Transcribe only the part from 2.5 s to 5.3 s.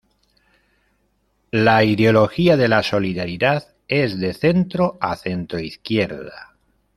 de la solidaridad es de centro a